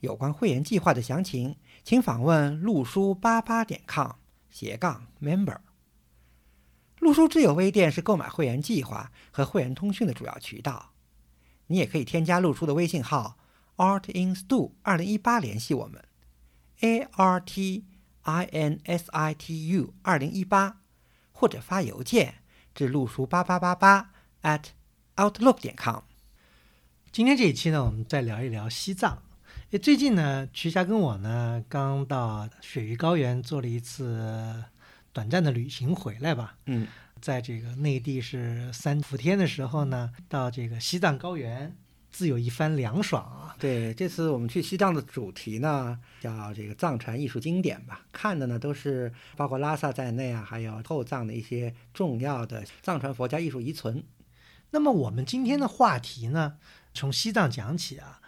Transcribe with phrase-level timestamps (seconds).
[0.00, 4.12] 有关会员计划的详情，请访问陆书八八点 com
[4.48, 5.58] 斜杠 member。
[7.00, 10.92] 陆书之友微店是购买会员计划和会员通讯的主要渠道。
[11.68, 13.38] 你也可以添加陆书的微信号
[13.76, 16.02] artinstu 二零一八联系我们
[16.80, 17.84] ，a r t
[18.22, 20.78] i n s i t u 二零一八，
[21.32, 22.36] 或者发邮件
[22.74, 24.10] 至陆书八八八八
[24.42, 24.64] at
[25.16, 26.02] outlook 点 com。
[27.12, 29.22] 今天这一期呢，我们再聊一聊西藏。
[29.70, 34.64] 诶，最近呢，瞿霞跟我呢刚到雪域高原做了一次
[35.12, 36.56] 短暂的旅行回来吧。
[36.66, 36.86] 嗯，
[37.20, 41.76] 在这个内地是三伏天的时候呢，到这个西藏高原，
[42.10, 43.54] 自有一番凉爽啊。
[43.58, 54.02] 对，这次我们去西藏的主题呢叫这个藏传艺术经典吧，看的呢都是包括拉萨在内啊，还有后藏的一些重要的藏传佛教艺术遗存。
[54.70, 56.56] 那么我们今天的话题呢，
[56.94, 58.20] 从西藏讲起啊。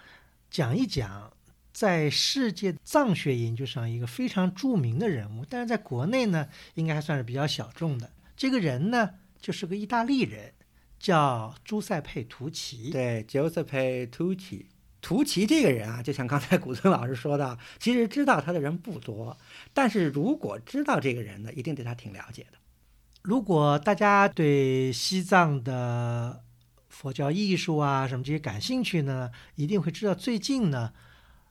[0.51, 1.33] 讲一讲，
[1.73, 8.11] 在世界藏学研究上一个非常著名的人物，但是在国内呢，应该还算是比较小众的。
[8.37, 10.53] 这个人呢，就是个意大利人，
[10.99, 12.91] 叫朱塞佩·图奇。
[12.91, 14.67] 对，Giuseppe Tucci。
[15.01, 19.39] 图奇这个人啊，就像刚才古村老师说的，其实知道他的人不多，
[19.73, 22.59] 但是如果知道这个人呢，一定对他挺了解的。
[23.23, 26.43] 如果大家对西藏的，
[26.91, 29.31] 佛教艺术啊，什么这些感兴趣呢？
[29.55, 30.93] 一定会知道，最近呢，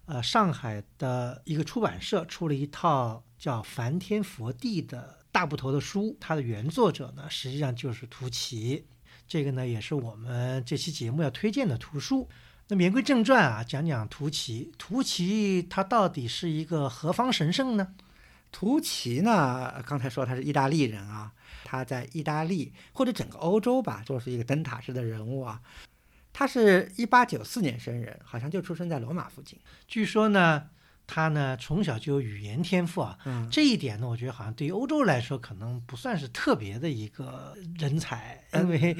[0.06, 8.86] 呃，上海的一个出版社出了一套叫《梵天佛地》的大部头的书，它的原作者呢，实际上就是图奇。
[9.28, 12.28] 这个呢，也是我们这期节目要推荐的图书。
[12.68, 14.72] 那言归正传啊，讲讲图奇。
[14.78, 17.96] 图奇他到底是一个何方神圣呢？
[18.52, 21.32] 图奇呢，刚才说他是意大利人啊。
[21.66, 25.62] 他在意大利或者整个欧洲吧，做是一个灯塔式的人物啊。
[26.34, 29.60] 他是一八九四年生人，好像就出生在罗马附近。
[29.88, 30.64] 据说呢，
[31.06, 33.20] 他呢从小就有语言天赋啊。
[33.26, 38.98] 嗯，这一点呢，我觉得好像对于欧洲来说，可能不算是特别的一个人才，因为。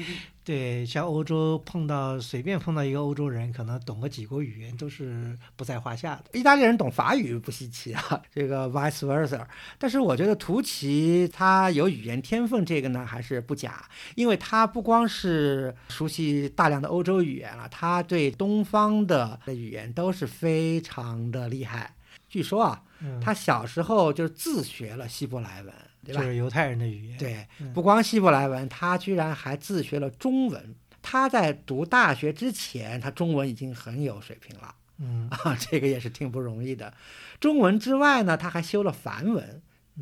[0.50, 6.36] 对，像欧洲碰到随便碰到一个欧洲人，可能懂个几国语言都是不在话下的。
[6.36, 9.46] 意大利人懂法语不稀奇啊，这个 vice versa。
[9.78, 13.84] 但是我觉得图奇他有语言天分，这个呢还是不假，
[14.16, 21.94] 因为他不光是熟悉大量的欧洲语言了，他对东方的语言都是非常的厉害。
[22.30, 22.82] 据说啊，
[23.20, 25.74] 他小时候就自学了希伯来文。
[26.02, 27.18] 就是犹太人的语言。
[27.18, 30.74] 对，不光希伯来文，他居然还自学了中文。
[31.02, 34.74] 他在读大学之前，他中文已经很有水平了。
[34.96, 36.94] 嗯 啊，这个也是挺不容易的。
[37.38, 39.60] 中文之外呢，他还修了梵文，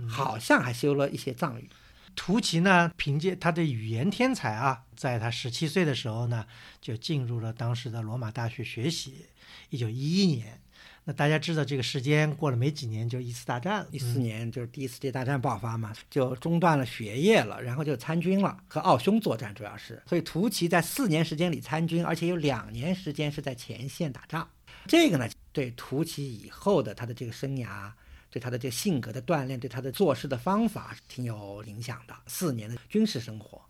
[0.09, 1.69] 好像还修了一些藏语。
[2.15, 6.47] 图奇呢，凭借他的语言天才啊，在他十七岁的时候呢，
[6.81, 9.27] 就进入了当时的罗马大学学习。
[9.71, 10.61] 一九一一年。
[11.05, 13.89] 那大家知道，这个时间过了没几年，就一次大战了。
[13.91, 20.03] 一四年就是第一次世界大战爆发嘛，就中断了学业了，然后就参军了，和奥匈作战主要是。
[20.07, 24.47] 所以图奇在四年时间里参军，而且有两年时间是在前线打仗。
[24.87, 27.91] 这个呢，对图奇以后的他的这个生涯，
[28.29, 32.15] 对他的这个性格的锻炼，对他的做事的方法挺有影响的。
[32.27, 33.63] 四年的军事生活。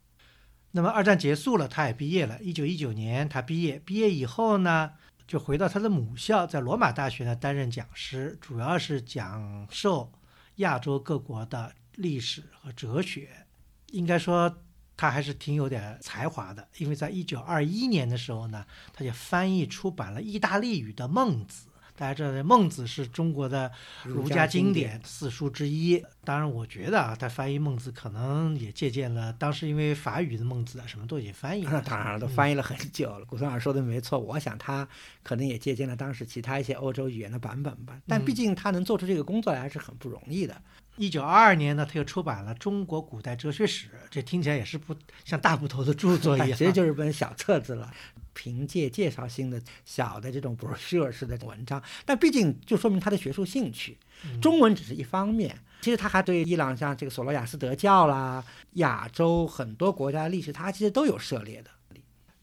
[0.73, 2.39] 那么二战结束了，他也毕业了。
[2.43, 4.91] 一九一九年他毕业，毕业以后呢？
[5.29, 10.11] 就回到他的母校，在罗马大学呢担任讲师，主要是讲授
[10.57, 13.47] 亚洲各国的历史和哲学。
[13.89, 14.63] 应该说
[14.97, 21.67] 他还是挺有点才华的，因为在一九二一年的时候呢，他就翻译出版了意大利语的《孟子》。
[21.99, 23.73] 大家知道，《孟子》是中国的
[24.05, 26.01] 儒家经典四书之一。
[26.23, 31.71] 当然，我觉得啊，他翻译《孟子》可能也借鉴了当时因为法语的《孟子》啊，什么都已经翻译了。
[31.75, 33.25] 那当然了，都翻译了很久了。
[33.25, 34.87] 古松老师说的没错，我想他
[35.25, 38.01] 可能也借鉴了当时其他一些欧洲语言的版本吧。
[38.07, 40.63] 但毕竟他能做出这个工作来，还是很不容易的。
[40.99, 47.91] 一九二二年呢，他又出版了《中国古代哲学史》，这听起来也是不像大部头的著作一样，其实就是本小册子了。
[48.35, 53.99] 凭借介绍性的小的这种 brochure 式的文章，但毕竟就说明他的学术兴趣。
[54.41, 58.45] 中文只是一方面，其实他还对伊朗像这个索罗亚斯德教啦、
[58.75, 61.71] 亚洲很多国家的历史，他其实都有涉猎的。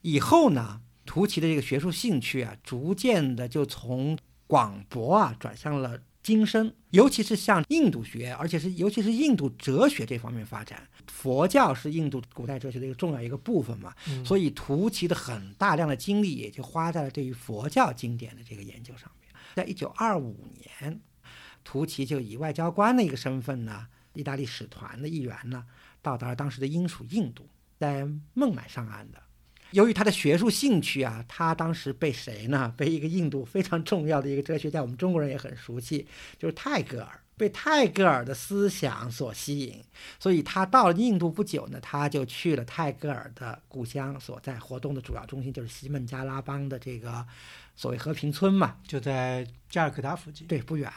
[0.02, 4.18] 以后呢，图奇的这个学术兴趣啊，逐渐的就从
[4.48, 10.88] 广博啊转向了精深，尤其是向印度学，而且是尤其是印度哲学这方面发展。
[11.06, 19.30] 佛教是印度古代哲学的一个重要一个部分嘛，嗯所以图奇的很大量的精力也就花在了对于佛教经典的这个研究上面。
[19.54, 20.48] 在一九二五
[20.80, 21.00] 年，
[21.64, 25.64] 图奇就以外交官的一个身份呢，意大利使团的一员呢，
[26.02, 27.48] 到达了当时的英属印度，
[27.80, 29.22] 在孟买上岸的。
[29.72, 32.74] 由于他的学术兴趣啊，他当时被谁呢？
[32.78, 36.08] 被一个印度非常重要的一个哲学家，我们中国人也很熟悉，
[36.38, 37.22] 就是泰戈尔。
[37.38, 39.84] 被泰戈尔的思想所吸引，
[40.18, 47.26] 所以他到了印度不久呢，他就去了泰戈尔的故乡所在活动的主要中心，就是西孟加拉邦的这个
[47.76, 48.78] 所谓和平村嘛。
[48.88, 50.48] 就在加尔各答附近。
[50.48, 50.90] 对，不远，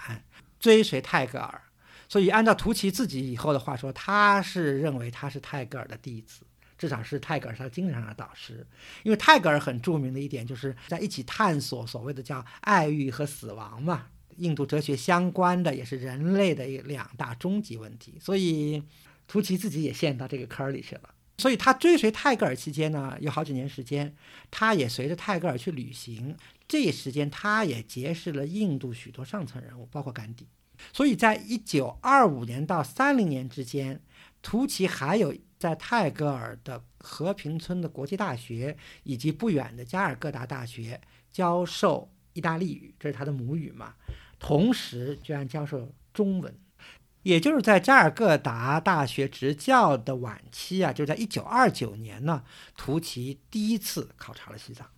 [0.60, 1.60] 追随泰戈尔。
[2.08, 6.42] 所以按照图奇自己以后的话说，他是认为他是泰戈尔的弟子，
[6.78, 8.66] 至少是泰戈尔他精神上的导师。
[9.02, 18.16] 因为泰戈尔很著名的一点就是在一起探索所谓的叫爱欲和死亡嘛，印度哲学相关的也是人类的两大终极问题。
[18.20, 18.82] 所以
[19.26, 21.10] 图奇自己也陷到这个坑里去了。
[21.38, 24.12] 所以他追随泰戈尔期间呢，有好几年时间，
[24.50, 26.36] 他也随着泰戈尔去旅行。
[26.66, 30.48] 这一时间，他也结识了印度许多上层人物，包括甘地。
[30.92, 34.00] 所以在一九二五年到三零年之间，
[34.48, 40.98] 图奇还有在泰戈尔的和平村的国际大学以及不远的加尔各答大学
[41.30, 43.92] 教授意大利语，这是他的母语嘛。
[44.38, 46.58] 同时，居然教授中文。
[47.24, 52.42] 也就是在加尔各答大学执教的晚期啊，就在一九二九年呢，
[52.74, 54.88] 图奇第一次考察了西藏。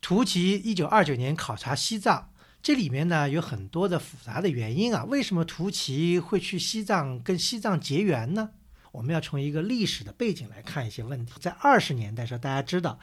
[0.00, 2.30] 图奇一九二九年考察西藏，
[2.62, 5.04] 这里面呢有很多的复杂的原因啊。
[5.04, 8.52] 为什么图奇会去西藏跟西藏结缘呢？
[8.96, 11.34] 我们要从一个历史的背景来看一些问题。
[11.38, 12.98] 在二十年代时候，大家知道，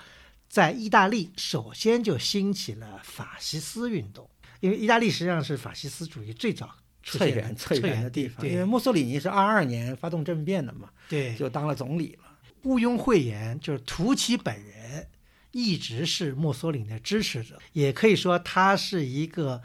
[0.50, 4.28] 在意大利首先就兴起了法西斯运动，
[4.60, 12.40] 因为意大利实际上是法西斯主义最早出现的源翠源的地方，因为墨索里尼是二二年发动政变的嘛，对，就当了总理了。
[12.64, 15.08] 毋庸讳言，就是图奇本人
[15.52, 19.62] 一直是墨索里尼的支持者，也可以说他是一个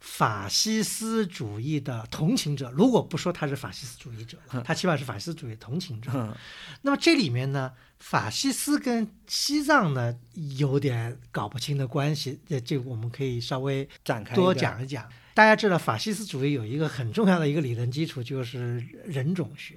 [0.00, 2.70] 法西斯主义的同情者。
[2.70, 6.10] 如果不说他是法西斯主义者，他起码是法西斯主义同情者。
[6.14, 6.34] 嗯，
[6.82, 10.16] 那么这里面呢，法西斯跟西藏呢
[10.58, 15.06] 有点搞不清的关系，这这个我们可以稍微展开多一讲一讲。
[15.34, 19.76] 大家知道，法西斯主义有一个很重要的一个理论基础，就是人种学，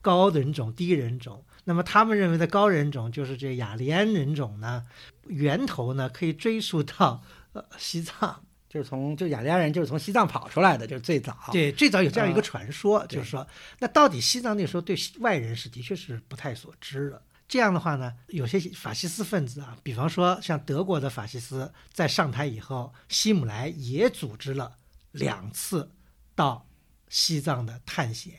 [0.00, 1.44] 高人种、低人种。
[1.64, 4.84] 那么他们认为的高人种就是这雅利安人种呢，
[5.26, 7.22] 源头呢可以追溯到
[7.52, 8.42] 呃西藏。
[8.68, 11.36] 就是从就雅利安人就是从西藏跑出来的，就是最早。
[11.52, 13.46] 对，最早有这样一个呃传说，对就是说，
[13.78, 17.22] 那到底西藏那时候对外人是的确是不太所知的。
[17.48, 24.76] 这样的话呢，有些法西斯分子啊，比方说像德国的法西斯，在上台以后，希姆莱也组织了
[25.12, 25.92] 两次
[26.34, 26.68] 到
[27.08, 28.34] 西藏的探险。